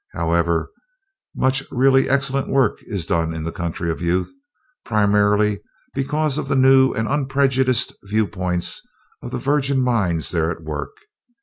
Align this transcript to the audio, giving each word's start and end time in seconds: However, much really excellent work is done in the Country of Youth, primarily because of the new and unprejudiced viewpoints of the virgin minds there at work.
However, 0.13 0.71
much 1.35 1.61
really 1.69 2.09
excellent 2.09 2.47
work 2.49 2.79
is 2.85 3.05
done 3.05 3.35
in 3.35 3.43
the 3.43 3.51
Country 3.51 3.91
of 3.91 4.01
Youth, 4.01 4.33
primarily 4.83 5.61
because 5.93 6.39
of 6.39 6.47
the 6.47 6.55
new 6.55 6.91
and 6.91 7.07
unprejudiced 7.07 7.93
viewpoints 8.05 8.81
of 9.21 9.29
the 9.29 9.37
virgin 9.37 9.79
minds 9.79 10.31
there 10.31 10.49
at 10.49 10.63
work. 10.63 10.93